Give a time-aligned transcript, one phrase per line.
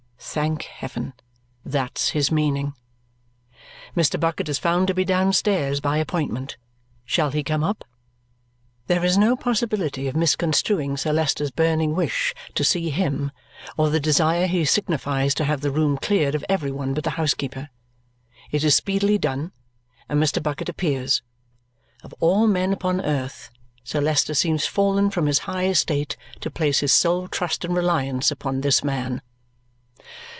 [0.23, 1.11] Thank heaven!
[1.65, 2.73] That's his meaning.
[3.97, 4.17] Mr.
[4.17, 6.55] Bucket is found to be downstairs, by appointment.
[7.03, 7.83] Shall he come up?
[8.87, 13.31] There is no possibility of misconstruing Sir Leicester's burning wish to see him
[13.75, 17.09] or the desire he signifies to have the room cleared of every one but the
[17.19, 17.69] housekeeper.
[18.51, 19.51] It is speedily done,
[20.07, 20.41] and Mr.
[20.41, 21.23] Bucket appears.
[22.03, 23.49] Of all men upon earth,
[23.83, 28.31] Sir Leicester seems fallen from his high estate to place his sole trust and reliance
[28.31, 29.21] upon this man.